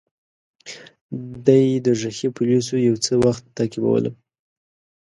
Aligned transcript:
دې 1.45 1.61
دوږخي 1.85 2.27
پولیسو 2.37 2.75
یو 2.87 2.95
څه 3.05 3.13
وخت 3.25 3.43
تعقیبولم. 3.57 4.15